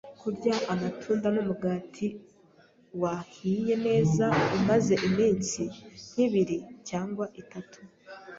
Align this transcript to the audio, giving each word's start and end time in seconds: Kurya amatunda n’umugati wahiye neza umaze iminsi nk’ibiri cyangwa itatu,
Kurya 0.19 0.55
amatunda 0.73 1.27
n’umugati 1.35 2.07
wahiye 3.01 3.75
neza 3.87 4.25
umaze 4.57 4.93
iminsi 5.07 5.61
nk’ibiri 6.11 6.57
cyangwa 6.89 7.25
itatu, 7.41 7.79